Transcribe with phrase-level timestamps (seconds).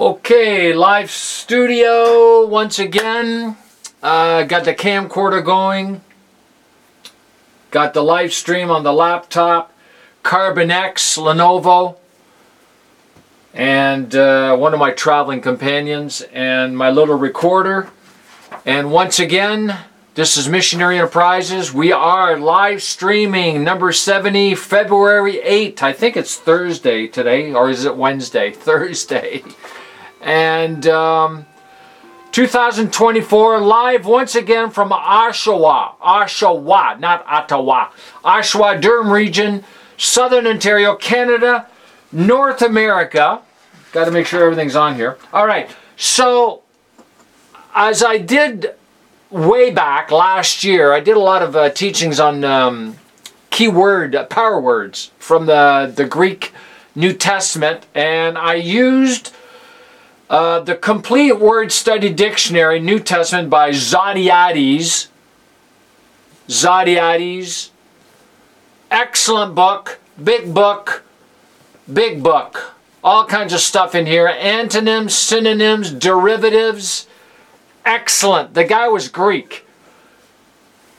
[0.00, 3.56] Okay, live studio once again.
[4.00, 6.02] Uh, got the camcorder going.
[7.72, 9.72] Got the live stream on the laptop.
[10.22, 11.96] Carbon X Lenovo.
[13.52, 16.20] And uh, one of my traveling companions.
[16.32, 17.90] And my little recorder.
[18.64, 19.78] And once again,
[20.14, 21.74] this is Missionary Enterprises.
[21.74, 25.82] We are live streaming number 70, February 8th.
[25.82, 28.52] I think it's Thursday today, or is it Wednesday?
[28.52, 29.42] Thursday.
[30.28, 31.46] And um,
[32.32, 35.96] 2024, live once again from Oshawa.
[36.00, 37.88] Oshawa, not Ottawa.
[38.22, 39.64] Oshawa, Durham region,
[39.96, 41.66] Southern Ontario, Canada,
[42.12, 43.40] North America.
[43.92, 45.16] Got to make sure everything's on here.
[45.32, 46.60] All right, so
[47.74, 48.74] as I did
[49.30, 52.98] way back last year, I did a lot of uh, teachings on um,
[53.48, 56.52] keyword uh, power words from the, the Greek
[56.94, 59.32] New Testament, and I used
[60.30, 65.08] uh, the Complete Word Study Dictionary, New Testament by Zodhiates.
[66.48, 67.70] Zodhiates.
[68.90, 71.04] Excellent book, big book,
[71.92, 72.74] big book.
[73.04, 74.26] All kinds of stuff in here.
[74.26, 77.06] Antonyms, synonyms, derivatives
[77.88, 78.54] excellent.
[78.54, 79.66] The guy was Greek.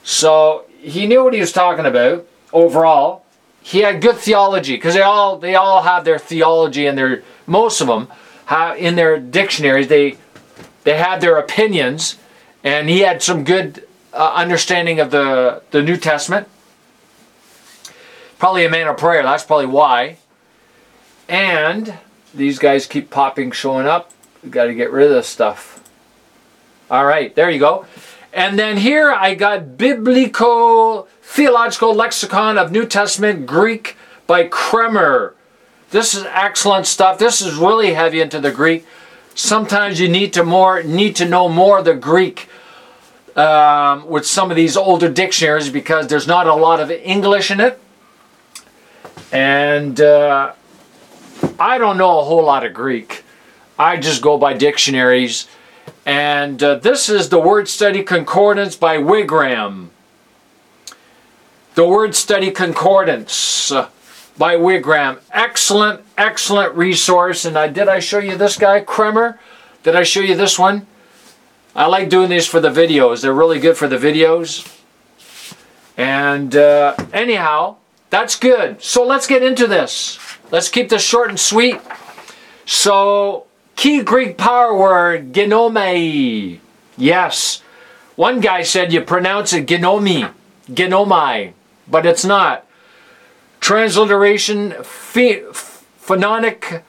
[0.03, 3.23] So he knew what he was talking about overall.
[3.61, 7.81] He had good theology because they all they all have their theology and their most
[7.81, 8.07] of them
[8.49, 10.17] have in their dictionaries they
[10.83, 12.17] they had their opinions
[12.63, 16.47] and he had some good uh, understanding of the the New Testament.
[18.39, 19.21] Probably a man of prayer.
[19.21, 20.17] That's probably why.
[21.27, 21.93] And
[22.33, 24.11] these guys keep popping, showing up.
[24.43, 25.83] We got to get rid of this stuff.
[26.89, 27.85] All right, there you go.
[28.33, 35.35] And then here I got Biblical Theological Lexicon of New Testament Greek by Cremer.
[35.91, 37.17] This is excellent stuff.
[37.17, 38.85] This is really heavy into the Greek.
[39.35, 42.49] Sometimes you need to more need to know more of the Greek
[43.35, 47.59] um, with some of these older dictionaries because there's not a lot of English in
[47.59, 47.79] it.
[49.31, 50.53] And uh,
[51.59, 53.23] I don't know a whole lot of Greek.
[53.77, 55.47] I just go by dictionaries
[56.05, 59.89] and uh, this is the Word Study Concordance by Wigram.
[61.75, 63.89] The Word Study Concordance uh,
[64.39, 65.19] by Wigram.
[65.31, 67.45] Excellent, excellent resource.
[67.45, 69.37] And I did I show you this guy, Cremer?
[69.83, 70.87] Did I show you this one?
[71.75, 73.21] I like doing these for the videos.
[73.21, 74.65] They're really good for the videos.
[75.97, 77.75] And uh, anyhow,
[78.09, 78.81] that's good.
[78.81, 80.17] So let's get into this.
[80.49, 81.79] Let's keep this short and sweet.
[82.65, 83.45] So
[83.79, 86.59] Key Greek power word, ginomai.
[86.97, 87.61] Yes.
[88.17, 90.33] One guy said you pronounce it genomi,
[90.69, 91.53] genomai,
[91.87, 92.65] but it's not.
[93.69, 96.81] Transliteration, phonemic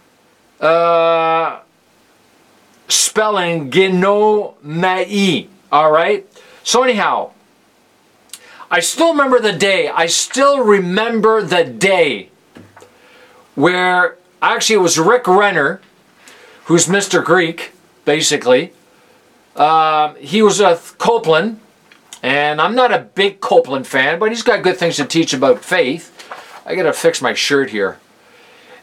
[0.62, 1.60] uh,
[2.88, 5.48] spelling, ginomai.
[5.70, 6.26] All right?
[6.64, 7.32] So anyhow,
[8.70, 9.88] I still remember the day.
[9.88, 12.30] I still remember the day
[13.54, 15.82] where actually it was Rick Renner
[16.64, 17.22] who's Mr.
[17.22, 17.72] Greek,
[18.06, 18.72] basically.
[19.54, 21.60] Uh, he was a Copeland,
[22.22, 25.62] and I'm not a big Copeland fan, but he's got good things to teach about
[25.62, 26.16] faith.
[26.70, 27.98] I gotta fix my shirt here.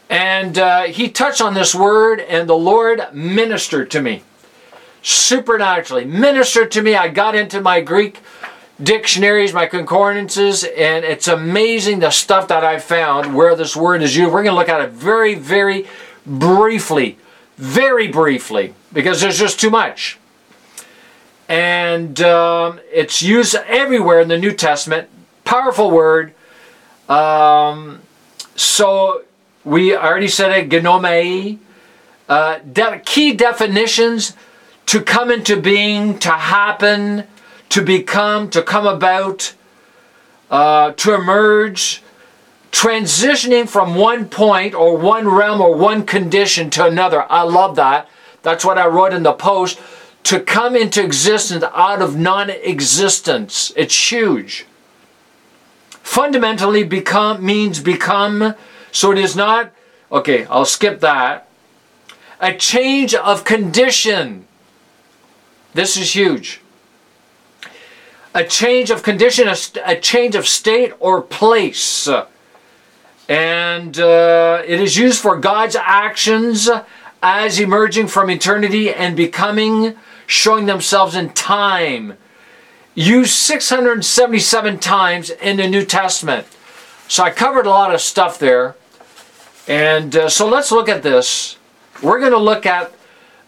[0.09, 4.23] And uh, he touched on this word, and the Lord ministered to me
[5.01, 6.05] supernaturally.
[6.05, 6.95] Ministered to me.
[6.95, 8.19] I got into my Greek
[8.81, 14.15] dictionaries, my concordances, and it's amazing the stuff that I found where this word is
[14.15, 14.31] used.
[14.31, 15.87] We're going to look at it very, very
[16.25, 17.17] briefly
[17.57, 20.17] very briefly because there's just too much.
[21.49, 25.09] And um, it's used everywhere in the New Testament.
[25.43, 26.33] Powerful word.
[27.09, 28.01] Um,
[28.55, 29.23] so
[29.63, 31.59] we already said it, ginomai.
[32.27, 34.35] Uh, de- key definitions
[34.87, 37.25] to come into being, to happen,
[37.69, 39.53] to become, to come about,
[40.49, 42.01] uh, to emerge,
[42.71, 47.29] transitioning from one point or one realm or one condition to another.
[47.31, 48.09] I love that.
[48.43, 49.79] That's what I wrote in the post.
[50.23, 53.71] To come into existence out of non existence.
[53.77, 54.65] It's huge.
[56.07, 58.55] Fundamentally, become means become.
[58.93, 59.73] So it is not,
[60.09, 61.49] okay, I'll skip that.
[62.39, 64.47] A change of condition.
[65.73, 66.61] This is huge.
[68.33, 69.55] A change of condition, a,
[69.85, 72.07] a change of state or place.
[73.27, 76.69] And uh, it is used for God's actions
[77.21, 82.17] as emerging from eternity and becoming, showing themselves in time.
[82.99, 86.47] Used 677 times in the New Testament.
[87.07, 88.75] So I covered a lot of stuff there.
[89.67, 91.59] And uh, so let's look at this.
[92.01, 92.91] We're going to look at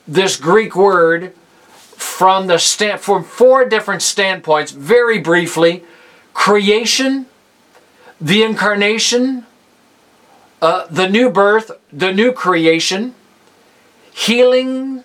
[0.08, 1.34] this Greek word
[1.74, 5.84] from the stand from four different standpoints, very briefly.
[6.36, 7.26] Creation,
[8.22, 9.48] the incarnation,
[10.62, 13.16] uh, the new birth, the new creation,
[14.14, 15.04] healing,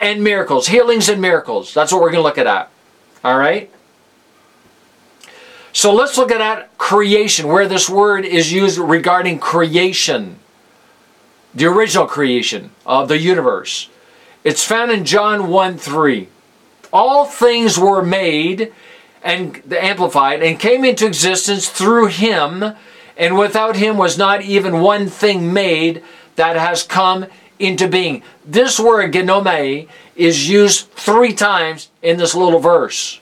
[0.00, 0.66] and miracles.
[0.66, 1.72] Healings and miracles.
[1.72, 2.70] That's what we're going to look at.
[3.22, 3.70] All right?
[5.74, 10.38] So let's look at that creation, where this word is used regarding creation,
[11.52, 13.90] the original creation of the universe.
[14.44, 16.28] It's found in John 1 3.
[16.92, 18.72] All things were made
[19.20, 22.76] and amplified and came into existence through him,
[23.16, 26.04] and without him was not even one thing made
[26.36, 27.26] that has come
[27.58, 28.22] into being.
[28.44, 33.18] This word ginomai is used three times in this little verse.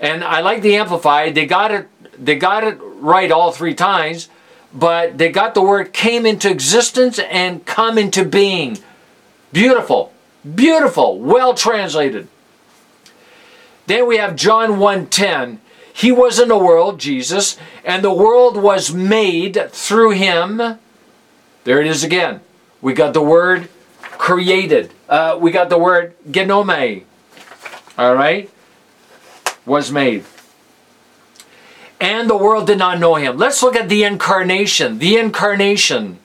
[0.00, 1.34] And I like the amplified.
[1.34, 1.88] They got it
[2.20, 4.28] they got it right all three times,
[4.74, 8.78] but they got the word came into existence and come into being.
[9.52, 10.12] Beautiful.
[10.54, 11.18] Beautiful.
[11.18, 12.28] Well translated.
[13.86, 15.58] Then we have John 1:10.
[15.92, 20.78] He was in the world, Jesus, and the world was made through him.
[21.64, 22.40] There it is again.
[22.80, 23.68] We got the word
[24.00, 24.92] created.
[25.08, 27.02] Uh, we got the word ginomai.
[27.98, 28.48] All right?
[29.66, 30.24] Was made.
[32.00, 33.36] And the world did not know him.
[33.36, 34.98] Let's look at the incarnation.
[34.98, 36.18] The incarnation,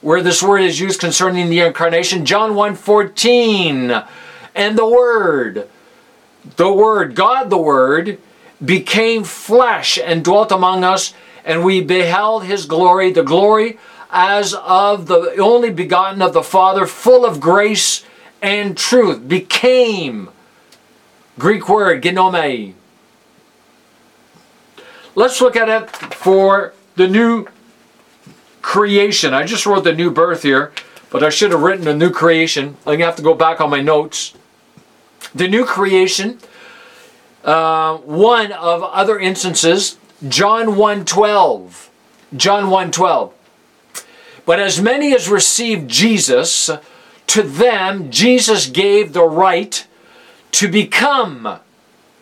[0.00, 2.26] where this word is used concerning the incarnation.
[2.26, 4.02] John 1 14.
[4.54, 5.68] And the Word,
[6.56, 8.18] the Word, God the Word,
[8.62, 11.14] became flesh and dwelt among us,
[11.44, 13.78] and we beheld his glory, the glory
[14.10, 18.04] as of the only begotten of the Father, full of grace
[18.42, 20.30] and truth, became.
[21.38, 22.74] Greek word, ginomai.
[25.14, 27.46] Let's look at it for the new
[28.62, 29.34] creation.
[29.34, 30.72] I just wrote the new birth here,
[31.10, 32.76] but I should have written the new creation.
[32.80, 34.34] I'm going to have to go back on my notes.
[35.34, 36.38] The new creation,
[37.44, 39.98] uh, one of other instances,
[40.28, 41.88] John 1.12.
[42.36, 43.32] John 1.12.
[44.46, 46.70] But as many as received Jesus,
[47.28, 49.86] to them Jesus gave the right
[50.52, 51.58] to become,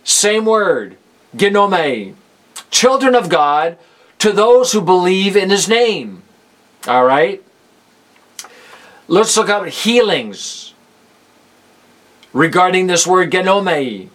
[0.05, 0.97] same word,
[1.37, 2.15] ginomai,
[2.71, 3.79] children of God,
[4.19, 6.23] to those who believe in his name.
[6.87, 7.43] All right?
[9.07, 10.75] Let's look up healings
[12.33, 14.09] regarding this word ginomai.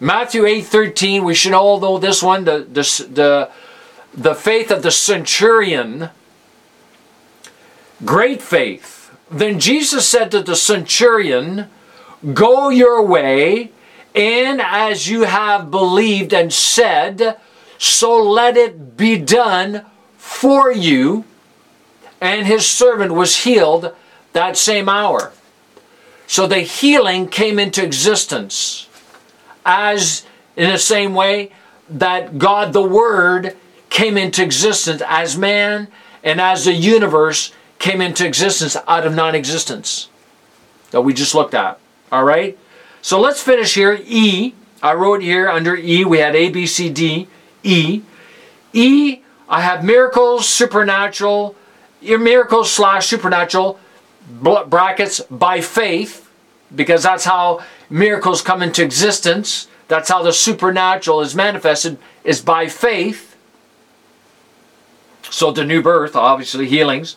[0.00, 3.50] Matthew 8:13, we should all know this one, the, the, the,
[4.14, 6.10] the faith of the centurion
[8.04, 9.10] great faith.
[9.30, 11.68] Then Jesus said to the centurion,
[12.34, 13.72] Go your way,
[14.14, 17.36] and as you have believed and said,
[17.78, 19.84] so let it be done
[20.16, 21.24] for you.
[22.20, 23.94] And his servant was healed
[24.32, 25.32] that same hour.
[26.26, 28.88] So the healing came into existence
[29.66, 30.24] as
[30.56, 31.52] in the same way
[31.88, 33.56] that God the Word
[33.90, 35.88] came into existence as man
[36.24, 40.08] and as the universe came into existence out of non existence
[40.90, 41.78] that we just looked at.
[42.10, 42.58] All right?
[43.02, 44.00] So let's finish here.
[44.04, 44.54] E.
[44.82, 47.28] I wrote here under E, we had A, B, C, D,
[47.62, 48.02] E.
[48.72, 51.54] E, I have miracles, supernatural,
[52.00, 53.78] your miracles slash supernatural,
[54.30, 56.28] brackets, by faith,
[56.74, 59.68] because that's how miracles come into existence.
[59.88, 63.36] That's how the supernatural is manifested, is by faith.
[65.30, 67.16] So the new birth, obviously healings.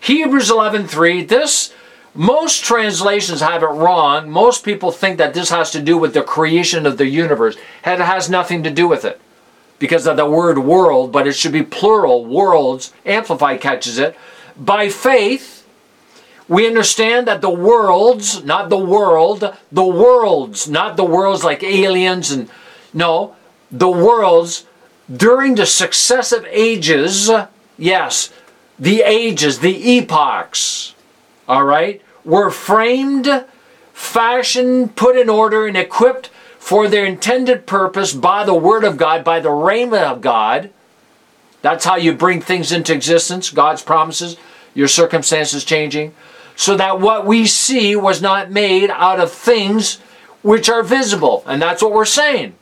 [0.00, 1.72] Hebrews 11:3, this
[2.14, 4.30] most translations have it wrong.
[4.30, 7.56] Most people think that this has to do with the creation of the universe.
[7.84, 9.20] It has nothing to do with it
[9.84, 12.90] because of the word world, but it should be plural, worlds.
[13.04, 14.16] Amplify catches it.
[14.56, 15.66] By faith,
[16.48, 22.30] we understand that the worlds, not the world, the worlds, not the worlds like aliens
[22.30, 22.48] and
[22.94, 23.36] no,
[23.70, 24.64] the worlds
[25.14, 27.30] during the successive ages,
[27.76, 28.32] yes,
[28.78, 30.94] the ages, the epochs,
[31.46, 33.44] all right, were framed,
[33.92, 36.30] fashioned, put in order, and equipped
[36.64, 40.70] for their intended purpose by the Word of God, by the rhema of God.
[41.60, 44.38] That's how you bring things into existence, God's promises,
[44.72, 46.14] your circumstances changing,
[46.56, 49.96] so that what we see was not made out of things
[50.40, 51.44] which are visible.
[51.46, 52.54] And that's what we're saying.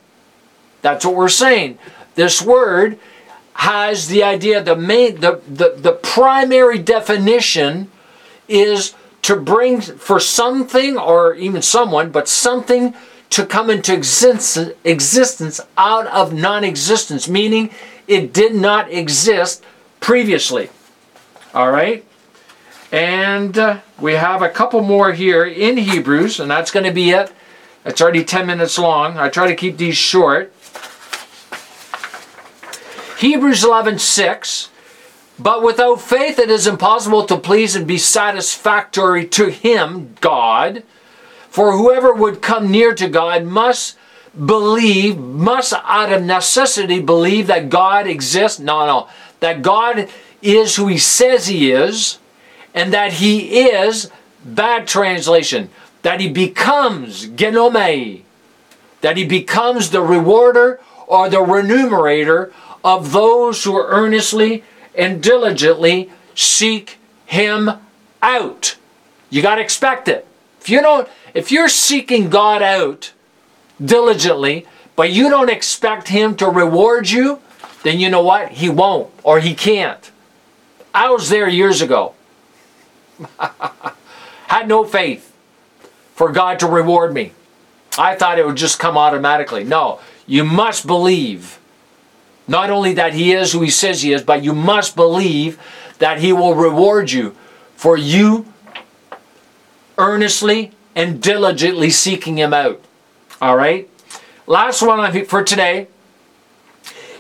[0.80, 1.78] That's what we're saying.
[2.16, 2.98] This word
[3.52, 7.88] has the idea the main the, the, the primary definition
[8.48, 12.96] is to bring for something or even someone but something
[13.32, 17.70] to come into existence, existence out of non-existence meaning
[18.06, 19.64] it did not exist
[20.00, 20.70] previously
[21.54, 22.04] all right
[22.92, 27.08] And uh, we have a couple more here in Hebrews, and that's going to be
[27.10, 27.32] it.
[27.86, 29.16] It's already 10 minutes long.
[29.16, 30.52] I try to keep these short.
[33.18, 34.68] Hebrews 11 6.
[35.38, 40.82] But without faith it is impossible to please and be satisfactory to Him, God.
[41.52, 43.98] For whoever would come near to God must
[44.34, 48.58] believe, must out of necessity believe that God exists.
[48.58, 49.08] No, no.
[49.40, 50.08] That God
[50.40, 52.18] is who He says He is,
[52.72, 54.10] and that He is,
[54.42, 55.68] bad translation,
[56.00, 58.22] that He becomes ginomai,
[59.02, 62.50] that He becomes the rewarder or the remunerator
[62.82, 67.72] of those who earnestly and diligently seek Him
[68.22, 68.76] out.
[69.28, 70.26] You got to expect it.
[70.58, 73.12] If you don't, if you're seeking God out
[73.82, 77.40] diligently, but you don't expect Him to reward you,
[77.82, 78.52] then you know what?
[78.52, 80.10] He won't or He can't.
[80.94, 82.14] I was there years ago.
[84.48, 85.34] Had no faith
[86.14, 87.32] for God to reward me.
[87.98, 89.64] I thought it would just come automatically.
[89.64, 91.58] No, you must believe
[92.46, 95.58] not only that He is who He says He is, but you must believe
[95.98, 97.34] that He will reward you
[97.74, 98.46] for you
[99.98, 102.80] earnestly and diligently seeking Him out.
[103.40, 103.88] All right?
[104.46, 105.88] Last one for today.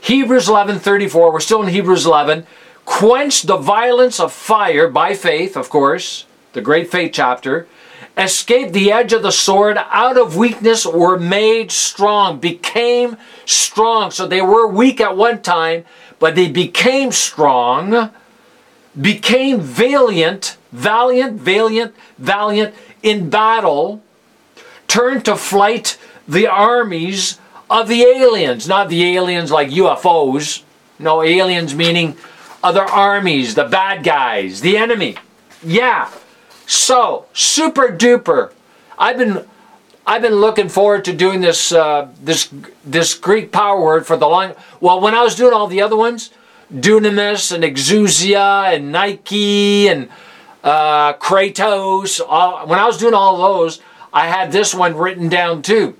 [0.02, 1.32] Hebrews 11:34.
[1.32, 2.46] We're still in Hebrews 11.
[2.84, 7.68] Quench the violence of fire by faith, of course, the great faith chapter
[8.16, 14.10] escaped the edge of the sword, out of weakness were made strong, became strong.
[14.10, 15.84] So they were weak at one time,
[16.18, 18.10] but they became strong,
[19.00, 24.02] became valiant, valiant, valiant, valiant in battle,
[24.88, 27.38] turned to flight the armies
[27.70, 30.62] of the aliens, not the aliens like UFOs.
[30.98, 32.16] No, aliens meaning
[32.62, 35.16] other armies, the bad guys, the enemy.
[35.64, 36.10] Yeah,
[36.66, 38.52] so, super duper.
[38.98, 39.46] I've been
[40.06, 42.48] I've been looking forward to doing this uh, this
[42.84, 44.54] this Greek power word for the long.
[44.80, 46.30] Well, when I was doing all the other ones,
[46.72, 50.08] dunamis and exousia and Nike and
[50.62, 52.20] uh, Kratos.
[52.26, 53.80] All, when I was doing all those,
[54.12, 55.96] I had this one written down too.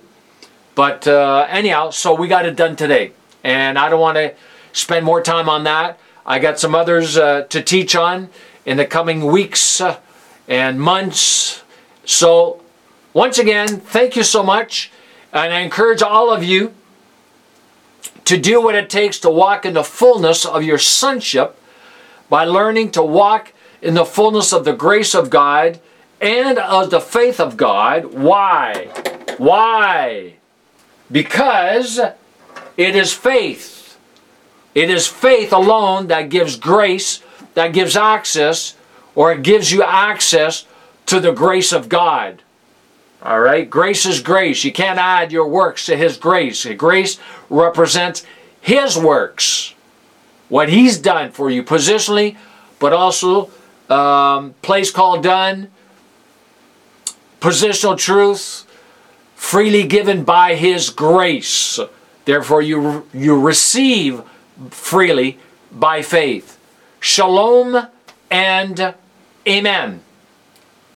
[0.75, 3.13] But uh, anyhow, so we got it done today,
[3.45, 4.35] and I don't want to
[4.73, 5.99] spend more time on that.
[6.25, 8.31] I got some others uh, to teach on
[8.65, 9.81] in the coming weeks.
[9.81, 9.99] Uh,
[10.49, 11.63] and months.
[12.05, 12.61] So,
[13.13, 14.91] once again, thank you so much.
[15.33, 16.75] And I encourage all of you
[18.25, 21.59] to do what it takes to walk in the fullness of your sonship
[22.29, 23.53] by learning to walk
[23.83, 25.81] in the fullness of the grace of God
[26.21, 28.15] and of the faith of God.
[28.15, 28.87] Why?
[29.37, 30.35] Why?
[31.11, 31.99] Because
[32.77, 33.99] it is faith.
[34.75, 37.23] It is faith alone that gives grace,
[37.55, 38.77] that gives access
[39.15, 40.65] or it gives you access
[41.07, 42.43] to the grace of God.
[43.23, 43.69] All right?
[43.69, 44.65] Grace is grace.
[44.65, 46.65] You can't add your works to His grace.
[46.77, 47.19] Grace
[47.51, 48.25] represents
[48.61, 49.75] His works,
[50.49, 52.37] what He's done for you positionally,
[52.79, 53.51] but also
[53.93, 55.71] um, place called done,
[57.41, 58.65] positional truth,
[59.35, 61.79] freely given by His grace.
[62.25, 64.23] Therefore, you, you receive
[64.71, 65.39] freely
[65.71, 66.59] by faith.
[67.01, 67.89] Shalom
[68.31, 68.95] and
[69.47, 70.01] Amen.